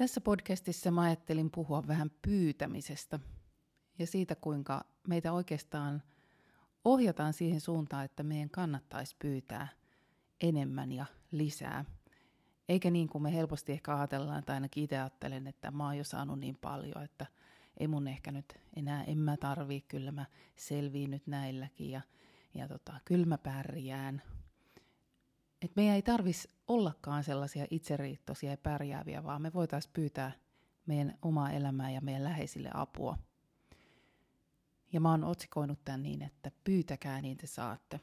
[0.00, 3.20] Tässä podcastissa mä ajattelin puhua vähän pyytämisestä
[3.98, 6.02] ja siitä, kuinka meitä oikeastaan
[6.84, 9.68] ohjataan siihen suuntaan, että meidän kannattaisi pyytää
[10.40, 11.84] enemmän ja lisää.
[12.68, 16.04] Eikä niin kuin me helposti ehkä ajatellaan, tai ainakin itse ajattelen, että mä oon jo
[16.04, 17.26] saanut niin paljon, että
[17.76, 20.26] ei mun ehkä nyt enää, en mä tarvii, kyllä mä
[20.56, 22.00] selviin nyt näilläkin ja,
[22.54, 24.22] ja tota, kyllä mä pärjään,
[25.62, 30.32] että meidän ei tarvitsisi ollakaan sellaisia itseriittoisia ja pärjääviä, vaan me voitaisiin pyytää
[30.86, 33.18] meidän omaa elämää ja meidän läheisille apua.
[34.92, 38.00] Ja mä oon otsikoinut tämän niin, että pyytäkää niin te saatte.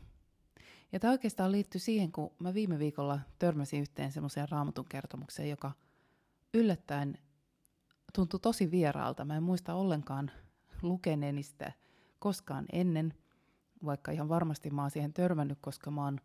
[0.91, 5.71] Ja tämä oikeastaan liittyy siihen, kun mä viime viikolla törmäsin yhteen semmoiseen raamatun kertomukseen, joka
[6.53, 7.17] yllättäen
[8.13, 9.25] tuntui tosi vieraalta.
[9.25, 10.31] Mä en muista ollenkaan
[10.81, 11.71] lukeneeni sitä
[12.19, 13.13] koskaan ennen,
[13.85, 16.19] vaikka ihan varmasti mä oon siihen törmännyt, koska mä oon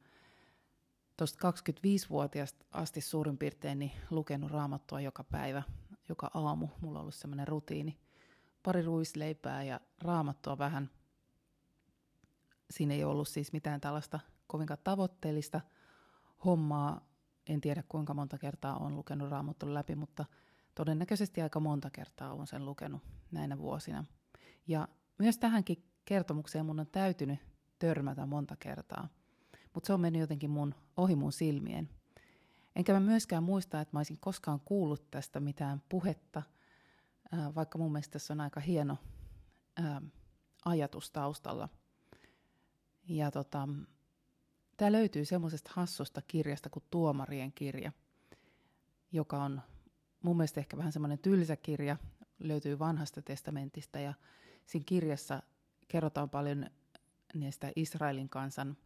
[1.16, 5.62] tuosta 25-vuotiaasta asti suurin piirtein niin lukenut raamattua joka päivä,
[6.08, 6.68] joka aamu.
[6.80, 7.98] Mulla on ollut semmoinen rutiini.
[8.62, 10.90] Pari ruisleipää ja raamattua vähän.
[12.70, 15.60] Siinä ei ollut siis mitään tällaista kovinkaan tavoitteellista
[16.44, 17.06] hommaa.
[17.46, 20.24] En tiedä kuinka monta kertaa on lukenut raamattua läpi, mutta
[20.74, 24.04] todennäköisesti aika monta kertaa on sen lukenut näinä vuosina.
[24.66, 24.88] Ja
[25.18, 27.40] myös tähänkin kertomukseen mun on täytynyt
[27.78, 29.08] törmätä monta kertaa–
[29.74, 31.88] mutta se on mennyt jotenkin mun, ohi mun silmien.
[32.76, 36.42] Enkä mä myöskään muista, että mä olisin koskaan kuullut tästä mitään puhetta,
[37.54, 38.98] vaikka mun mielestä tässä on aika hieno
[40.64, 41.68] ajatus taustalla.
[43.08, 43.68] Ja tota,
[44.76, 47.92] tämä löytyy semmoisesta hassusta kirjasta kuin Tuomarien kirja,
[49.12, 49.62] joka on
[50.22, 51.96] mun mielestä ehkä vähän semmoinen tylsä kirja,
[52.38, 54.14] löytyy vanhasta testamentista ja
[54.66, 55.42] siinä kirjassa
[55.88, 56.66] kerrotaan paljon
[57.34, 58.76] niistä Israelin kansan–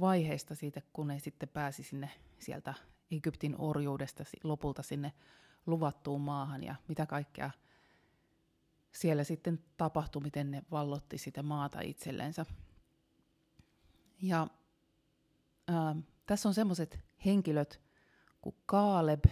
[0.00, 2.74] vaiheista siitä, kun ne sitten pääsi sinne sieltä
[3.10, 5.12] Egyptin orjuudesta lopulta sinne
[5.66, 7.50] luvattuun maahan ja mitä kaikkea
[8.92, 12.46] siellä sitten tapahtui, miten ne vallotti sitä maata itsellensä.
[14.22, 14.46] Ja
[15.68, 17.80] ää, tässä on semmoiset henkilöt
[18.40, 19.24] kuin Kaaleb.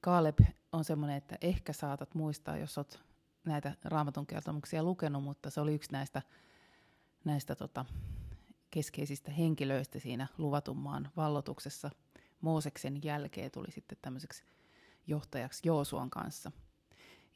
[0.00, 0.38] Kaaleb
[0.72, 3.00] on semmoinen, että ehkä saatat muistaa, jos olet
[3.44, 6.22] näitä raamatun kertomuksia lukenut, mutta se oli yksi näistä,
[7.24, 7.84] näistä tota,
[8.70, 11.90] keskeisistä henkilöistä siinä luvatun maan vallotuksessa.
[12.40, 14.44] Mooseksen jälkeen tuli sitten tämmöiseksi
[15.06, 16.52] johtajaksi Joosuan kanssa.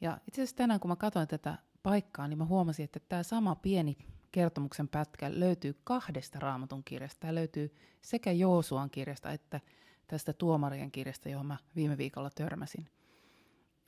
[0.01, 3.55] Ja itse asiassa tänään, kun mä katsoin tätä paikkaa, niin mä huomasin, että tämä sama
[3.55, 3.97] pieni
[4.31, 7.19] kertomuksen pätkä löytyy kahdesta raamatun kirjasta.
[7.19, 9.61] Tämä löytyy sekä Joosuan kirjasta että
[10.07, 12.89] tästä tuomarien kirjasta, johon mä viime viikolla törmäsin.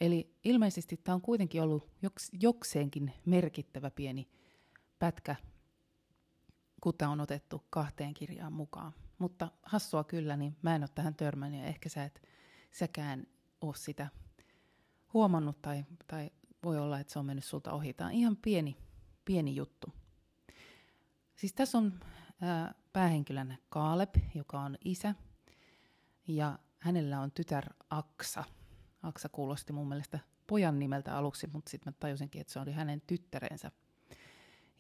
[0.02, 4.30] Eli ilmeisesti tämä on kuitenkin ollut joks, jokseenkin merkittävä pieni
[5.00, 5.36] pätkä
[6.82, 8.94] kuta on otettu kahteen kirjaan mukaan.
[9.18, 12.22] Mutta hassua kyllä, niin mä en ole tähän törmännyt ja ehkä sä et
[12.72, 13.28] säkään
[13.62, 14.08] ole sitä
[15.14, 16.30] huomannut tai, tai
[16.64, 17.94] voi olla, että se on mennyt sulta ohi.
[17.94, 18.78] Tämä on ihan pieni,
[19.26, 19.94] pieni juttu.
[21.36, 22.00] Siis tässä on
[22.42, 25.16] ää, päähenkilönä Kaaleb, joka on isä,
[26.28, 28.44] ja hänellä on tytär Aksa.
[29.04, 33.02] Aksa kuulosti mun mielestä pojan nimeltä aluksi, mutta sitten mä tajusinkin, että se oli hänen
[33.02, 33.72] tyttärensä.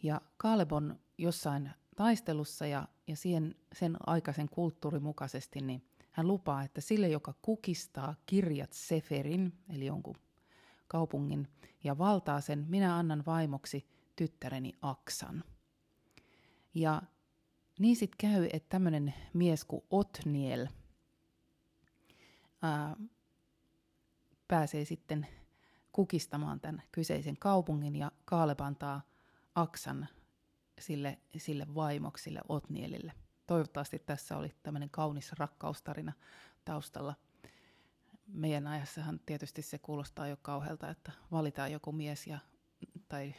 [0.04, 6.64] Ja Kaaleb on jossain taistelussa ja, ja siihen, sen aikaisen kulttuurin mukaisesti, niin hän lupaa,
[6.64, 10.16] että sille, joka kukistaa kirjat Seferin, eli jonkun
[10.88, 11.48] kaupungin,
[11.84, 15.44] ja valtaa sen, minä annan vaimoksi tyttäreni Aksan.
[16.74, 17.02] Ja
[17.80, 20.68] niin sitten käy, että tämmöinen mies kuin Otniel
[22.62, 22.96] ää,
[24.48, 25.28] pääsee sitten
[25.92, 29.02] kukistamaan tämän kyseisen kaupungin ja Kaaleb antaa
[29.56, 30.08] Aksan
[30.80, 33.14] sille, sille vaimoksi, sille Otnielille.
[33.48, 36.14] Toivottavasti tässä oli tämmöinen kaunis rakkaustarina
[36.66, 37.16] taustalla.
[38.28, 42.40] Meidän ajassahan tietysti se kuulostaa jo kauhealta, että valitaan joku mies ja,
[43.08, 43.36] tai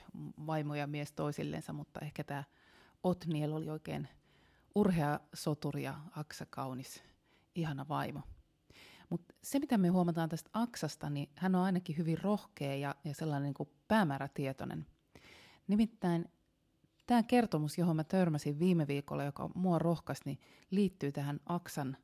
[0.47, 2.45] vaimo ja mies toisillensa, mutta ehkä tämä
[3.03, 4.09] Otniel oli oikein
[4.75, 7.03] urhea soturi ja Aksa kaunis,
[7.55, 8.21] ihana vaimo.
[9.11, 13.15] Mutta se, mitä me huomataan tästä Aksasta, niin hän on ainakin hyvin rohkea ja, ja
[13.15, 14.87] sellainen niin kuin päämäärätietoinen.
[15.69, 16.29] Nimittäin
[17.09, 20.39] tämä kertomus, johon mä törmäsin viime viikolla, joka mua rohkaisi, niin
[20.71, 21.97] liittyy tähän Aksan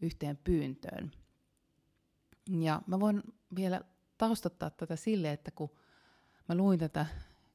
[0.00, 1.10] yhteen pyyntöön.
[2.50, 3.22] Ja mä voin
[3.56, 3.80] vielä
[4.18, 5.70] taustottaa tätä sille, että kun
[6.48, 7.06] mä luin tätä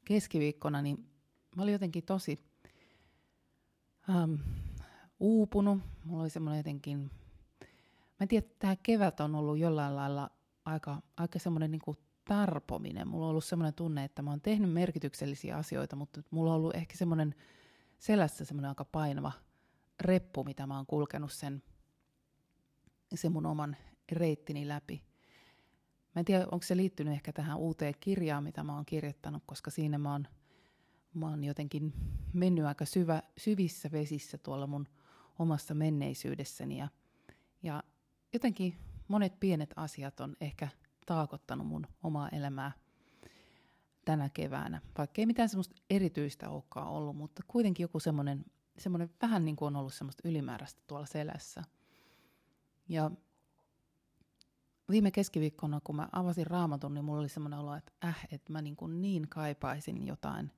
[0.06, 1.10] keskiviikkona, niin
[1.56, 2.46] mä olin jotenkin tosi
[4.10, 4.34] ähm,
[5.20, 5.80] uupunut.
[6.04, 10.32] Mulla oli semmoinen jotenkin, mä en tiedä, tämä kevät on ollut jollain lailla
[10.66, 11.82] aika, aika semmoinen niin
[12.30, 13.08] tarpominen.
[13.08, 16.76] Mulla on ollut semmoinen tunne, että mä oon tehnyt merkityksellisiä asioita, mutta mulla on ollut
[16.76, 17.36] ehkä semmoinen
[18.00, 19.32] selässä semmoinen aika painava
[20.00, 21.64] reppu, mitä mä oon kulkenut sen,
[23.16, 23.78] sen mun oman
[24.12, 25.04] reittini läpi.
[26.16, 29.72] Mä en tiedä, onko se liittynyt ehkä tähän uuteen kirjaan, mitä mä oon kirjoittanut, koska
[29.72, 30.28] siinä mä oon,
[31.14, 31.94] mä oon jotenkin
[32.34, 34.88] mennyt aika syvä, syvissä vesissä tuolla mun
[35.40, 36.78] omassa menneisyydessäni.
[36.78, 36.88] Ja,
[37.64, 37.84] ja
[38.34, 38.78] jotenkin
[39.08, 40.68] monet pienet asiat on ehkä
[41.10, 42.72] taakottanut mun omaa elämää
[44.06, 44.82] tänä keväänä.
[44.98, 48.46] Vaikka ei mitään semmoista erityistä olekaan ollut, mutta kuitenkin joku semmoinen,
[48.78, 51.64] semmoinen vähän niin kuin on ollut semmoista ylimääräistä tuolla selässä.
[52.90, 53.12] Ja
[54.90, 58.62] viime keskiviikkona, kun mä avasin raamatun, niin mulla oli semmoinen olo, että äh, että mä
[58.62, 60.52] niin, kuin niin kaipaisin jotain,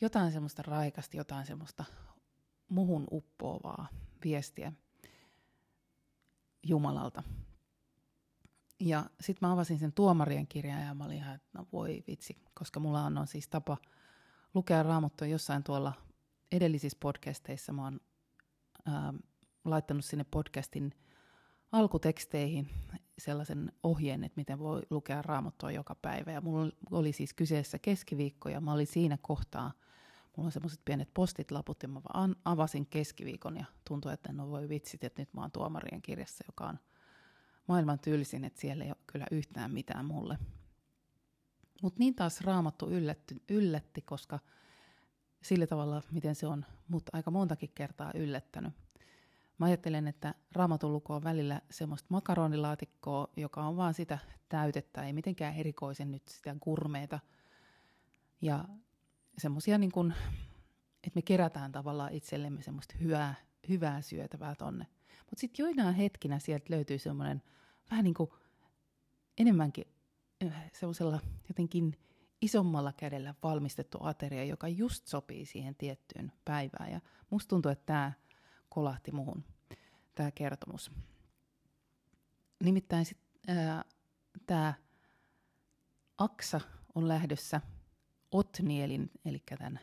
[0.00, 1.84] jotain semmoista raikasta, jotain semmoista
[2.68, 3.88] muhun uppoavaa
[4.24, 4.72] viestiä
[6.66, 7.22] Jumalalta.
[8.80, 12.42] Ja sitten mä avasin sen tuomarien kirjan ja mä olin ihan, että no voi vitsi,
[12.54, 13.76] koska mulla on, on siis tapa
[14.54, 15.92] lukea raamattua jossain tuolla
[16.52, 17.72] edellisissä podcasteissa.
[17.72, 18.00] Mä oon
[18.86, 19.14] ää,
[19.64, 20.94] laittanut sinne podcastin
[21.72, 22.68] alkuteksteihin
[23.18, 26.32] sellaisen ohjeen, että miten voi lukea raamattua joka päivä.
[26.32, 29.72] Ja mulla oli siis kyseessä keskiviikko ja mä olin siinä kohtaa,
[30.36, 34.68] mulla on semmoiset pienet postit-laput ja mä vaan avasin keskiviikon ja tuntui, että no voi
[34.68, 36.78] vitsit, että nyt mä oon tuomarien kirjassa, joka on
[37.70, 40.38] maailman tylsin, että siellä ei ole kyllä yhtään mitään mulle.
[41.82, 44.38] Mutta niin taas raamattu yllätty, yllätti, koska
[45.42, 48.72] sillä tavalla, miten se on mut aika montakin kertaa yllättänyt.
[49.58, 54.18] Mä ajattelen, että raamatun luku on välillä semmoista makaronilaatikkoa, joka on vaan sitä
[54.48, 57.20] täytettä, ei mitenkään erikoisen nyt sitä gurmeita.
[58.42, 58.64] Ja
[59.38, 60.14] semmoisia niin kuin,
[60.94, 63.34] että me kerätään tavallaan itsellemme semmoista hyvää,
[63.68, 64.86] hyvää syötävää tonne.
[65.18, 67.42] Mutta sitten joinain hetkinä sieltä löytyy semmoinen
[67.90, 68.30] vähän niin kuin
[69.38, 69.84] enemmänkin
[70.46, 71.98] äh, semmoisella jotenkin
[72.40, 76.92] isommalla kädellä valmistettu ateria, joka just sopii siihen tiettyyn päivään.
[76.92, 77.00] Ja
[77.30, 78.12] musta tuntuu, että tämä
[78.68, 79.44] kolahti muhun,
[80.14, 80.92] tämä kertomus.
[82.64, 83.06] Nimittäin
[84.46, 84.74] tämä
[86.18, 86.60] Aksa
[86.94, 87.60] on lähdössä
[88.32, 89.80] Otnielin, eli tämän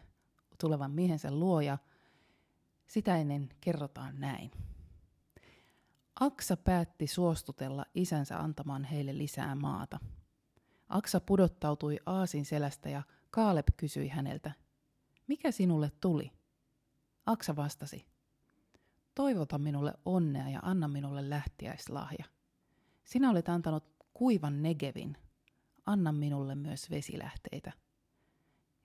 [0.57, 1.77] tulevan miehensä luoja.
[2.87, 4.51] Sitä ennen kerrotaan näin.
[6.19, 9.99] Aksa päätti suostutella isänsä antamaan heille lisää maata.
[10.89, 14.51] Aksa pudottautui aasin selästä ja Kaaleb kysyi häneltä,
[15.27, 16.31] mikä sinulle tuli?
[17.25, 18.05] Aksa vastasi,
[19.15, 22.25] toivota minulle onnea ja anna minulle lähtiäislahja.
[23.03, 25.17] Sinä olet antanut kuivan negevin,
[25.85, 27.71] anna minulle myös vesilähteitä.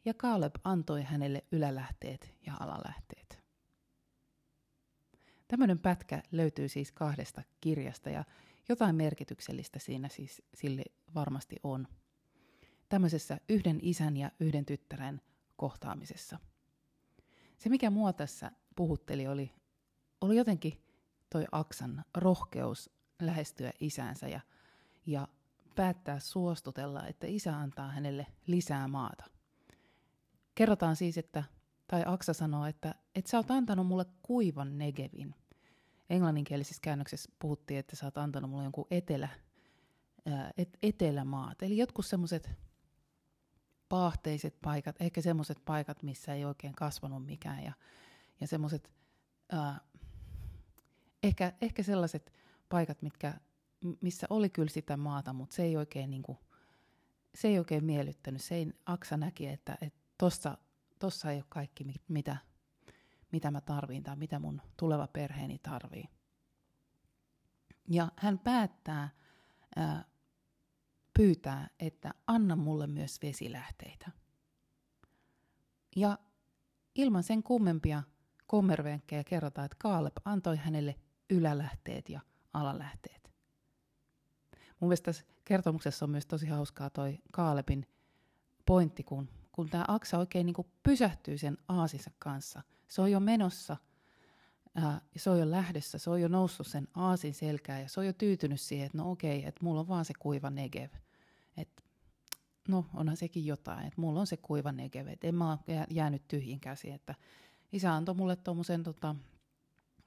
[0.04, 3.21] Ja Kaaleb antoi hänelle ylälähteet ja alalähteet.
[5.52, 8.24] Tämmöinen pätkä löytyy siis kahdesta kirjasta ja
[8.68, 10.82] jotain merkityksellistä siinä siis sille
[11.14, 11.88] varmasti on.
[12.88, 15.20] Tämmöisessä yhden isän ja yhden tyttären
[15.56, 16.38] kohtaamisessa.
[17.58, 19.52] Se, mikä mua tässä puhutteli, oli,
[20.20, 20.84] oli jotenkin
[21.30, 22.90] toi Aksan rohkeus
[23.22, 24.40] lähestyä isänsä ja,
[25.06, 25.28] ja
[25.74, 29.24] päättää suostutella, että isä antaa hänelle lisää maata.
[30.54, 31.44] Kerrotaan siis, että,
[31.86, 35.34] tai Aksa sanoo, että, että sä oot antanut mulle kuivan negevin
[36.12, 39.28] englanninkielisessä käännöksessä puhuttiin, että sä oot antanut mulle jonkun etelä,
[40.56, 41.62] et, etelämaat.
[41.62, 42.50] Eli jotkut semmoiset
[43.88, 47.64] paahteiset paikat, ehkä semmoiset paikat, missä ei oikein kasvanut mikään.
[47.64, 47.72] Ja,
[48.40, 48.90] ja semmoiset,
[51.22, 52.32] ehkä, ehkä sellaiset
[52.68, 53.34] paikat, mitkä,
[54.00, 56.38] missä oli kyllä sitä maata, mutta se ei oikein, niin kuin,
[57.34, 58.42] se ei oikein miellyttänyt.
[58.42, 60.58] Se ei, Aksa näki, että, että tossa,
[60.98, 62.36] tossa ei ole kaikki, mitä,
[63.32, 66.08] mitä mä tarviin tai mitä mun tuleva perheeni tarvii.
[67.88, 69.08] Ja hän päättää
[69.76, 70.04] ää,
[71.14, 74.10] pyytää, että anna mulle myös vesilähteitä.
[75.96, 76.18] Ja
[76.94, 78.02] ilman sen kummempia
[78.46, 80.94] kommervenkkejä kerrotaan, että Kaaleb antoi hänelle
[81.30, 82.20] ylälähteet ja
[82.52, 83.32] alalähteet.
[84.80, 87.86] Mun mielestä tässä kertomuksessa on myös tosi hauskaa toi Kaalebin
[88.66, 93.76] pointti, kun, kun tämä Aksa oikein niin pysähtyy sen aasinsa kanssa– se on jo menossa,
[94.74, 98.06] ää, se on jo lähdössä, se on jo noussut sen aasin selkään ja se on
[98.06, 100.90] jo tyytynyt siihen, että no okei, että mulla on vaan se kuiva negev.
[101.56, 101.82] Että
[102.68, 106.28] no onhan sekin jotain, että mulla on se kuiva negeve, että en mä ole jäänyt
[106.28, 107.14] tyhjin käsi, että
[107.72, 109.14] isä antoi mulle tuommoisen, tota,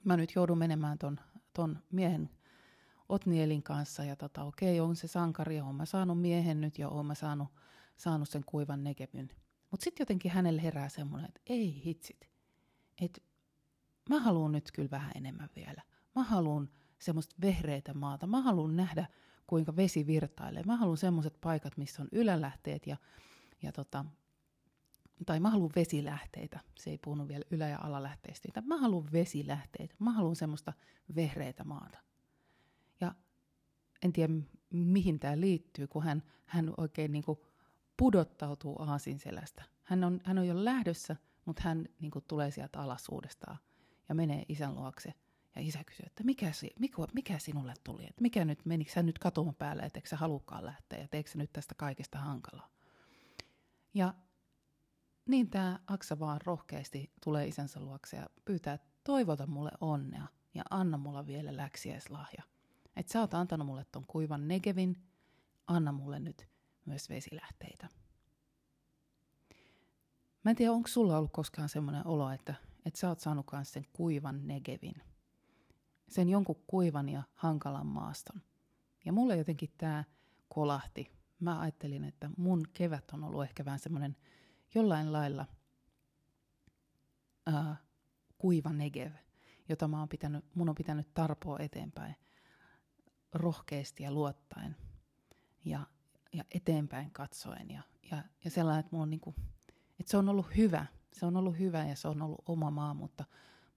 [0.03, 1.19] mä nyt joudun menemään ton,
[1.53, 2.29] ton miehen
[3.09, 6.89] Otnielin kanssa ja tota, okei, on se sankari ja oon mä saanut miehen nyt ja
[6.89, 7.47] oon mä saanut,
[7.95, 9.29] saanut sen kuivan negevyn.
[9.71, 12.34] Mutta sitten jotenkin hänelle herää semmoinen, että ei hitsit,
[13.01, 13.21] että
[14.09, 15.81] mä haluan nyt kyllä vähän enemmän vielä.
[16.15, 18.27] Mä haluan semmoista vehreitä maata.
[18.27, 19.07] Mä haluan nähdä,
[19.47, 20.63] kuinka vesi virtailee.
[20.63, 22.97] Mä haluan semmoiset paikat, missä on ylälähteet ja,
[23.61, 24.05] ja tota,
[25.25, 26.59] tai mä haluan vesilähteitä.
[26.79, 28.61] Se ei puhunut vielä ylä- ja alalähteistä.
[28.61, 29.95] Mä haluan vesilähteitä.
[29.99, 30.73] Mä haluan semmoista
[31.15, 31.99] vehreitä maata.
[33.01, 33.15] Ja
[34.03, 34.33] en tiedä,
[34.69, 37.39] mihin tämä liittyy, kun hän, hän oikein niin kuin
[37.97, 39.63] pudottautuu aasin selästä.
[39.83, 43.57] Hän on, hän on jo lähdössä, mutta hän niin kuin tulee sieltä alas uudestaan
[44.09, 45.13] ja menee isän luokse.
[45.55, 48.03] Ja isä kysyy, että mikä, mikä, mikä sinulle tuli?
[48.03, 51.29] Että mikä nyt, menikö sä nyt katuman päälle, että eikö sä halukkaan lähteä ja teekö
[51.29, 52.69] sä nyt tästä kaikesta hankalaa?
[53.93, 54.13] Ja
[55.25, 60.63] niin tämä Aksa vaan rohkeasti tulee isänsä luokse ja pyytää, että toivota mulle onnea ja
[60.69, 62.43] anna mulla vielä läksiäislahja.
[62.95, 64.95] Että sä oot antanut mulle ton kuivan negevin,
[65.67, 66.47] anna mulle nyt
[66.85, 67.87] myös vesilähteitä.
[70.45, 73.85] Mä en tiedä, onko sulla ollut koskaan semmoinen olo, että, että sä oot saanut sen
[73.93, 74.95] kuivan negevin.
[76.09, 78.41] Sen jonkun kuivan ja hankalan maaston.
[79.05, 80.03] Ja mulle jotenkin tämä
[80.47, 81.11] kolahti.
[81.39, 84.15] Mä ajattelin, että mun kevät on ollut ehkä vähän semmoinen
[84.75, 85.45] jollain lailla
[87.45, 87.75] ää,
[88.37, 89.11] kuiva negev,
[89.69, 92.15] jota mä oon pitänyt, mun on pitänyt tarpoa eteenpäin
[93.33, 94.75] rohkeasti ja luottaen
[95.65, 95.87] ja,
[96.33, 97.71] ja eteenpäin katsoen.
[97.71, 99.35] Ja, ja, ja sellainen, että, mulla on niinku,
[99.99, 102.93] että se on ollut hyvä, se on ollut hyvä ja se on ollut oma maa,
[102.93, 103.25] mutta,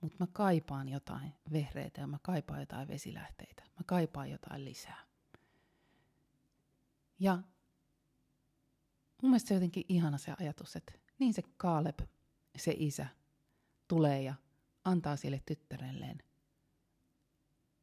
[0.01, 3.63] mutta mä kaipaan jotain vehreitä ja mä kaipaan jotain vesilähteitä.
[3.63, 5.07] Mä kaipaan jotain lisää.
[7.19, 7.43] Ja
[9.23, 12.01] mun mielestä se jotenkin ihana se ajatus, että niin se Kaaleb,
[12.57, 13.07] se isä,
[13.89, 14.35] tulee ja
[14.85, 16.19] antaa sille tyttärelleen.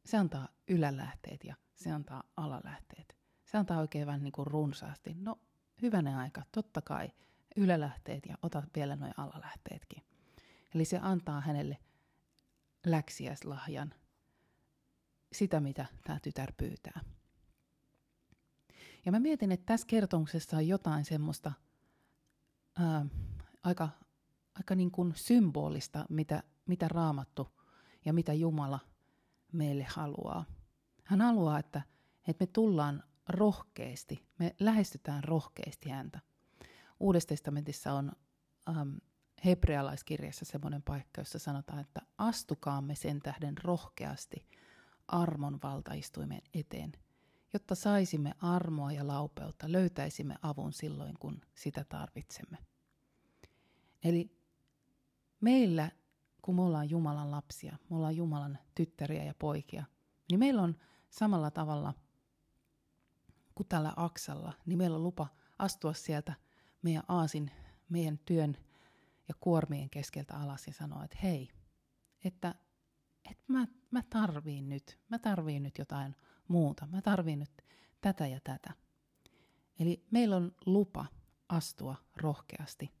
[0.04, 3.16] Se antaa ylälähteet ja se antaa alalähteet.
[3.44, 5.14] Se antaa oikein vähän niin kuin runsaasti.
[5.14, 5.38] No,
[5.82, 7.10] hyvänä aika, totta kai,
[7.56, 10.02] ylälähteet ja ota vielä noin alalähteetkin.
[10.74, 11.78] Eli se antaa hänelle
[12.86, 13.94] läksiäislahjan,
[15.32, 17.00] sitä mitä tämä tytär pyytää.
[19.06, 21.52] Ja mä mietin, että tässä kertomuksessa on jotain semmoista
[22.78, 23.06] ää,
[23.62, 23.88] aika,
[24.54, 27.48] aika niin kuin symbolista, mitä, mitä raamattu
[28.04, 28.80] ja mitä Jumala
[29.52, 30.44] meille haluaa.
[31.04, 31.82] Hän haluaa, että,
[32.28, 36.20] että me tullaan rohkeasti, me lähestytään rohkeasti häntä.
[37.00, 38.12] Uudessa testamentissa on
[38.68, 38.94] ähm,
[39.44, 44.46] hebrealaiskirjassa semmoinen paikka, jossa sanotaan, että astukaamme sen tähden rohkeasti
[45.08, 46.92] armon valtaistuimen eteen,
[47.52, 52.58] jotta saisimme armoa ja laupeutta, löytäisimme avun silloin, kun sitä tarvitsemme.
[54.04, 54.30] Eli
[55.40, 55.90] meillä,
[56.42, 59.84] kun me ollaan Jumalan lapsia, me ollaan Jumalan tyttäriä ja poikia,
[60.30, 60.76] niin meillä on
[61.10, 61.94] samalla tavalla
[63.54, 65.26] kuin tällä aksalla, niin meillä on lupa
[65.58, 66.34] astua sieltä
[66.86, 67.50] meidän aasin,
[67.88, 68.56] meidän työn
[69.28, 71.48] ja kuormien keskeltä alas ja sanoa, että hei,
[72.24, 72.54] että,
[73.30, 76.16] että mä, mä tarviin nyt, mä tarviin nyt jotain
[76.48, 77.64] muuta, mä tarviin nyt
[78.00, 78.72] tätä ja tätä.
[79.78, 81.06] Eli meillä on lupa
[81.48, 82.92] astua rohkeasti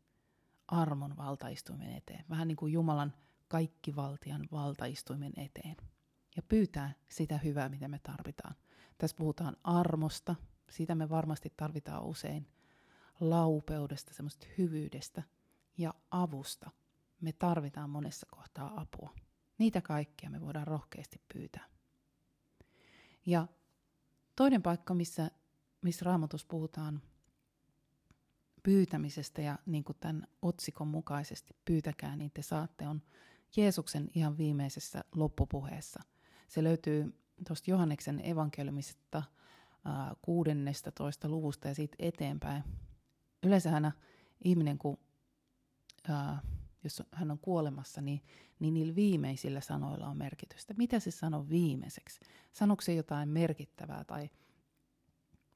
[0.68, 3.12] armon valtaistuimen eteen, vähän niin kuin Jumalan
[3.48, 5.76] kaikkivaltian valtaistuimen eteen
[6.36, 8.54] ja pyytää sitä hyvää, mitä me tarvitaan.
[8.98, 10.34] Tässä puhutaan armosta,
[10.70, 12.48] siitä me varmasti tarvitaan usein,
[13.20, 15.22] laupeudesta, semmoista hyvyydestä
[15.78, 16.70] ja avusta.
[17.20, 19.14] Me tarvitaan monessa kohtaa apua.
[19.58, 21.64] Niitä kaikkia me voidaan rohkeasti pyytää.
[23.26, 23.46] Ja
[24.36, 25.30] toinen paikka, missä,
[25.82, 27.02] missä raamatus puhutaan
[28.62, 33.02] pyytämisestä ja niin kuin tämän otsikon mukaisesti pyytäkää, niin te saatte, on
[33.56, 36.02] Jeesuksen ihan viimeisessä loppupuheessa.
[36.48, 39.22] Se löytyy tuosta Johanneksen evankeliumista
[40.22, 42.64] kuudennesta toista luvusta ja siitä eteenpäin.
[43.46, 43.92] Yleensähän
[44.44, 44.98] ihminen, kun,
[46.08, 46.42] ää,
[46.84, 48.22] jos hän on kuolemassa, niin,
[48.58, 50.74] niin niillä viimeisillä sanoilla on merkitystä.
[50.76, 52.20] Mitä se sanoo viimeiseksi?
[52.52, 54.30] Sanoiko se jotain merkittävää tai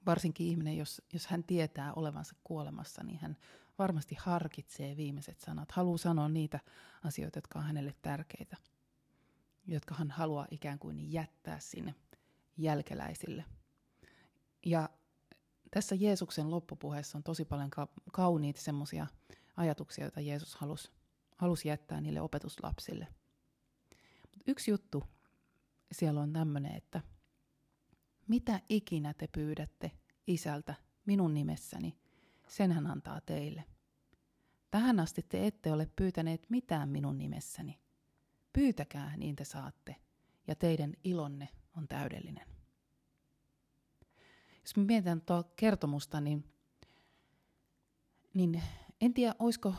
[0.06, 3.36] varsinkin ihminen, jos, jos hän tietää olevansa kuolemassa, niin hän
[3.78, 6.60] varmasti harkitsee viimeiset sanat, haluaa sanoa niitä
[7.04, 8.56] asioita, jotka on hänelle tärkeitä,
[9.66, 11.94] jotka hän haluaa ikään kuin jättää sinne
[12.56, 13.44] jälkeläisille.
[14.66, 14.88] Ja
[15.70, 19.06] tässä Jeesuksen loppupuheessa on tosi paljon ka- kauniita semmoisia
[19.56, 20.90] ajatuksia, joita Jeesus halusi,
[21.36, 23.06] halusi jättää niille opetuslapsille.
[24.36, 25.04] Mut yksi juttu
[25.92, 27.00] siellä on tämmöinen, että
[28.28, 29.90] mitä ikinä te pyydätte
[30.26, 30.74] isältä
[31.06, 31.96] minun nimessäni,
[32.48, 33.64] sen hän antaa teille.
[34.70, 37.80] Tähän asti te ette ole pyytäneet mitään minun nimessäni.
[38.52, 39.96] Pyytäkää, niin te saatte,
[40.46, 42.49] ja teidän ilonne on täydellinen.
[44.70, 46.44] Jos me mietitään tuo kertomusta, niin,
[48.34, 48.62] niin
[49.00, 49.74] en tiedä, olisiko,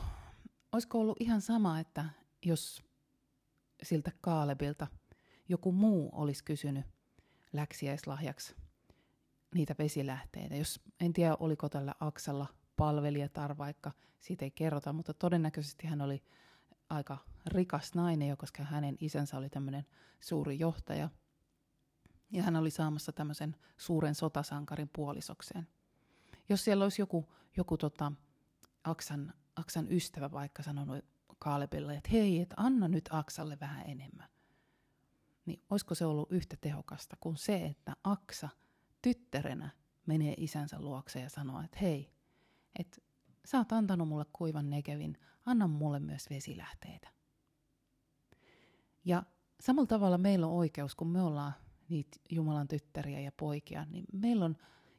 [0.71, 2.05] olisiko ollut ihan sama, että
[2.45, 2.83] jos
[3.83, 4.87] siltä Kaalebilta
[5.49, 6.85] joku muu olisi kysynyt
[7.53, 8.55] läksiäislahjaksi
[9.55, 10.55] niitä vesilähteitä.
[10.55, 16.23] Jos, en tiedä, oliko tällä Aksalla palvelijatar vaikka, siitä ei kerrota, mutta todennäköisesti hän oli
[16.89, 17.17] aika
[17.47, 19.85] rikas nainen koska hänen isänsä oli tämmöinen
[20.19, 21.09] suuri johtaja.
[22.31, 25.67] Ja hän oli saamassa tämmöisen suuren sotasankarin puolisokseen.
[26.49, 28.11] Jos siellä olisi joku, joku tota,
[28.83, 31.05] Aksan, Aksan ystävä vaikka sanonut
[31.39, 34.29] Kaalebille, että hei, että anna nyt Aksalle vähän enemmän.
[35.45, 38.49] Niin olisiko se ollut yhtä tehokasta kuin se, että Aksa
[39.01, 39.69] tyttärenä
[40.05, 42.13] menee isänsä luokse ja sanoo, että hei,
[42.79, 43.01] että
[43.45, 47.09] sä oot antanut mulle kuivan nekevin, anna mulle myös vesilähteitä.
[49.05, 49.23] Ja
[49.61, 51.53] samalla tavalla meillä on oikeus, kun me ollaan
[51.91, 54.57] niitä Jumalan tyttäriä ja poikia, niin meillä on,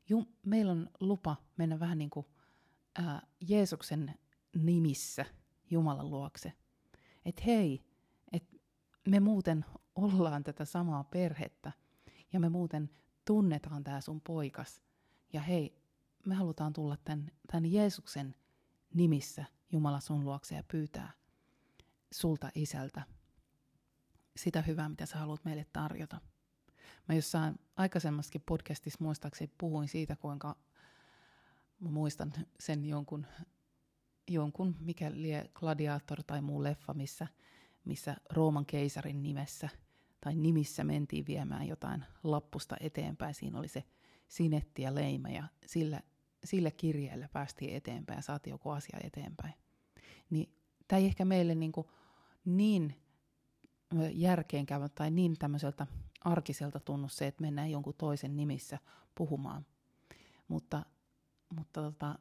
[0.09, 2.27] ju, meillä on lupa mennä vähän niin kuin
[2.99, 4.15] ää, Jeesuksen
[4.57, 5.25] nimissä
[5.71, 6.53] Jumalan luokse.
[7.25, 7.85] Että hei,
[8.33, 8.57] että
[9.09, 11.73] me muuten ollaan tätä samaa perhettä
[12.33, 12.91] ja me muuten
[13.25, 14.83] tunnetaan tämä sun poikas.
[15.33, 15.83] Ja hei,
[16.27, 18.35] me halutaan tulla tämän, tämän Jeesuksen
[18.95, 21.13] nimissä Jumala sun luokse ja pyytää
[22.13, 23.03] sulta isältä
[24.37, 26.21] sitä hyvää, mitä sä haluat meille tarjota.
[27.09, 30.57] Mä jossain aikaisemmassakin podcastissa muistaakseni puhuin siitä, kuinka
[31.81, 33.27] mä muistan sen jonkun,
[34.31, 37.27] jonkun mikä lie gladiator tai muu leffa, missä,
[37.85, 39.69] missä Rooman keisarin nimessä
[40.21, 43.35] tai nimissä mentiin viemään jotain lappusta eteenpäin.
[43.35, 43.85] Siinä oli se
[44.29, 46.01] sinetti ja leima ja sillä,
[46.45, 49.55] sillä kirjeellä päästiin eteenpäin ja saatiin joku asia eteenpäin.
[50.31, 50.55] Niin
[50.89, 51.87] tämä ei ehkä meille niin, kuin
[52.45, 53.03] niin
[54.13, 55.87] järkeenkäyvä tai niin tämmöiseltä
[56.25, 58.79] arkiselta tunnu se, että mennään jonkun toisen nimissä
[59.15, 59.67] puhumaan.
[60.49, 60.85] Mutta,
[61.57, 62.19] mutta tota,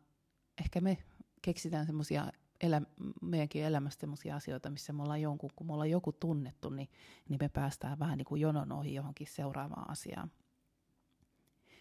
[0.61, 0.97] ehkä me
[1.41, 2.81] keksitään semmoisia elä,
[3.21, 6.89] meidänkin elämästä semmoisia asioita, missä me ollaan jonkun, kun me ollaan joku tunnettu, niin,
[7.29, 10.31] niin me päästään vähän niin kuin jonon ohi johonkin seuraavaan asiaan.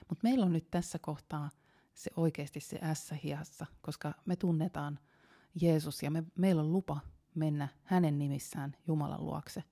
[0.09, 1.50] Mutta meillä on nyt tässä kohtaa
[1.94, 4.98] se oikeasti se ässä hiassa, koska me tunnetaan
[5.61, 7.00] Jeesus ja me, meillä on lupa
[7.35, 9.64] mennä hänen nimissään Jumalan luokse.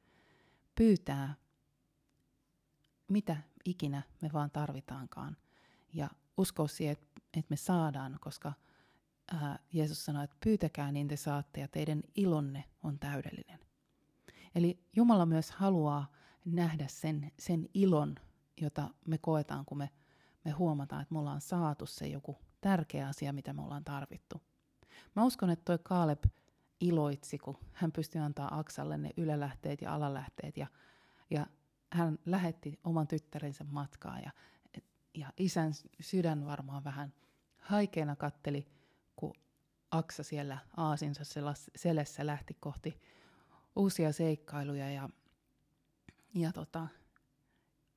[0.74, 1.34] Pyytää
[3.08, 5.36] mitä ikinä me vaan tarvitaankaan.
[5.92, 8.52] Ja usko siihen, että, että me saadaan, koska
[9.32, 13.60] ää, Jeesus sanoi, että pyytäkää niin te saatte ja teidän ilonne on täydellinen.
[14.54, 16.12] Eli Jumala myös haluaa
[16.44, 18.14] nähdä sen, sen ilon,
[18.60, 19.90] jota me koetaan, kun me,
[20.44, 24.42] me huomataan, että me ollaan saatu se joku tärkeä asia, mitä me ollaan tarvittu.
[25.16, 26.24] Mä uskon, että toi Kaaleb
[26.80, 30.66] iloitsi, kun hän pystyi antaa Aksalle ne ylälähteet ja alalähteet ja,
[31.30, 31.46] ja
[31.90, 34.30] hän lähetti oman tyttärensä matkaa ja,
[35.14, 37.12] ja isän sydän varmaan vähän
[37.58, 38.66] haikeena katteli,
[39.16, 39.34] kun
[39.90, 41.22] Aksa siellä aasinsa
[41.76, 43.00] selässä lähti kohti
[43.76, 45.08] uusia seikkailuja ja,
[46.34, 46.88] ja tota,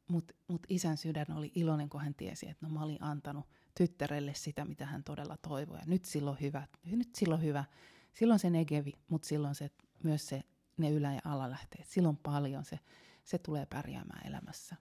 [0.07, 4.33] mutta mut isän sydän oli iloinen, kun hän tiesi, että no mä olin antanut tyttärelle
[4.33, 5.77] sitä, mitä hän todella toivoi.
[5.77, 7.65] Ja nyt silloin hyvä, nyt silloin hyvä.
[8.13, 9.71] Silloin se negevi, mutta silloin se,
[10.03, 10.43] myös se,
[10.77, 11.87] ne ylä- ja alalähteet.
[11.87, 12.79] Silloin paljon se
[13.23, 14.75] se tulee pärjäämään elämässä.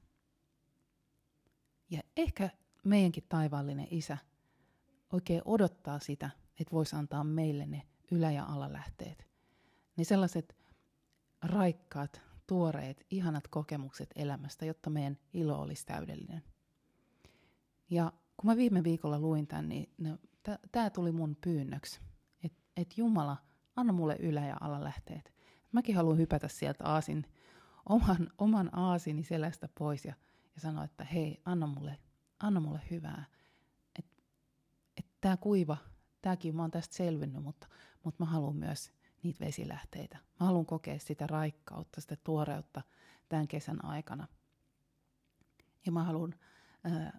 [1.90, 2.50] Ja ehkä
[2.84, 4.18] meidänkin taivaallinen isä
[5.12, 9.26] oikein odottaa sitä, että voisi antaa meille ne ylä- ja alalähteet.
[9.96, 10.56] Ne sellaiset
[11.42, 16.42] raikkaat, tuoreet, ihanat kokemukset elämästä, jotta meidän ilo olisi täydellinen.
[17.90, 20.18] Ja kun mä viime viikolla luin tämän, niin no,
[20.72, 22.00] tämä tuli mun pyynnöksi,
[22.44, 23.36] että et Jumala,
[23.76, 25.34] anna mulle ylä- ja alalähteet.
[25.72, 27.26] Mäkin haluan hypätä sieltä aasin
[27.88, 30.14] oman, oman aasini selästä pois ja,
[30.54, 31.98] ja sanoa, että hei, anna mulle,
[32.40, 33.24] anna mulle hyvää.
[33.98, 34.22] Että
[34.96, 35.76] et tämä kuiva,
[36.22, 37.66] tämäkin mä oon tästä selvinnyt, mutta,
[38.04, 40.18] mutta mä haluan myös niitä vesilähteitä.
[40.40, 42.82] Mä haluan kokea sitä raikkautta, sitä tuoreutta
[43.28, 44.28] tämän kesän aikana.
[45.86, 46.34] Ja mä haluan,
[46.86, 47.12] äh,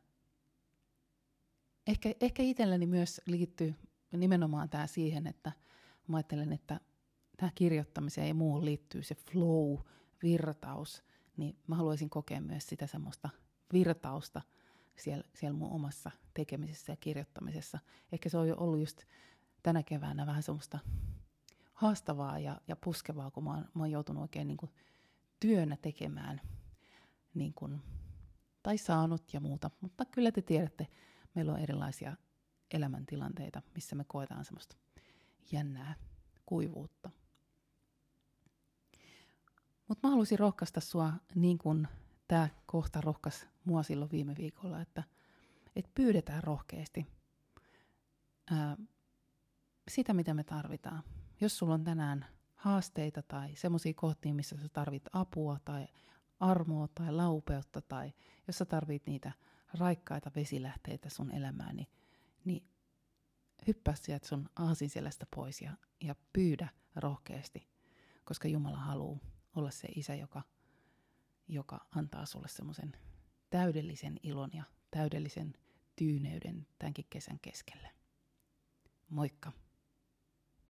[1.87, 3.75] ehkä, ehkä itselleni myös liittyy
[4.11, 5.51] nimenomaan tämä siihen, että
[6.07, 6.79] mä ajattelen, että
[7.37, 9.77] tämä kirjoittamiseen ja muuhun liittyy se flow,
[10.23, 11.03] virtaus,
[11.37, 13.29] niin mä haluaisin kokea myös sitä semmoista
[13.73, 14.41] virtausta
[14.95, 17.79] siellä, siellä mun omassa tekemisessä ja kirjoittamisessa.
[18.11, 19.03] Ehkä se on jo ollut just
[19.63, 20.79] tänä keväänä vähän semmoista
[21.73, 24.71] haastavaa ja, ja puskevaa, kun mä oon, mä oon joutunut oikein niin kuin
[25.39, 26.41] työnä tekemään
[27.33, 27.81] niin kuin,
[28.63, 29.71] tai saanut ja muuta.
[29.81, 30.87] Mutta kyllä te tiedätte,
[31.35, 32.17] meillä on erilaisia
[32.71, 34.75] elämäntilanteita, missä me koetaan semmoista
[35.51, 35.95] jännää
[36.45, 37.09] kuivuutta.
[39.91, 41.87] Mutta mä haluaisin rohkaista sua niin kuin
[42.27, 45.03] tämä kohta rohkas mua silloin viime viikolla, että,
[45.75, 47.07] että pyydetään rohkeasti
[48.51, 48.77] ää,
[49.91, 51.03] sitä, mitä me tarvitaan.
[51.41, 52.25] Jos sulla on tänään
[52.55, 55.87] haasteita tai semmoisia kohtia, missä sä tarvit apua tai
[56.39, 58.13] armoa tai laupeutta tai
[58.47, 59.31] jos sä tarvit niitä
[59.79, 61.87] raikkaita vesilähteitä sun elämään, niin,
[62.45, 62.63] niin
[63.67, 67.67] hyppää sieltä sun aasinselästä pois ja, ja pyydä rohkeasti,
[68.25, 69.19] koska Jumala haluaa
[69.55, 70.41] olla se isä, joka,
[71.47, 72.93] joka antaa sulle semmoisen
[73.49, 75.53] täydellisen ilon ja täydellisen
[75.95, 77.89] tyyneyden tämänkin kesän keskelle.
[79.09, 79.51] Moikka!